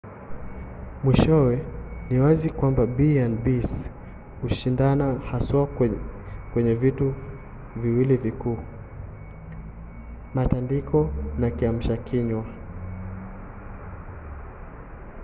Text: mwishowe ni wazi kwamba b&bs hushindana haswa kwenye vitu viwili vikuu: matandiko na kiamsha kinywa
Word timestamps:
mwishowe 1.03 1.55
ni 2.09 2.17
wazi 2.23 2.47
kwamba 2.57 2.83
b&bs 2.97 3.71
hushindana 4.41 5.05
haswa 5.29 5.65
kwenye 6.53 6.75
vitu 6.75 7.13
viwili 7.75 8.17
vikuu: 8.17 8.57
matandiko 10.35 11.09
na 11.39 11.49
kiamsha 11.51 11.97
kinywa 11.97 12.45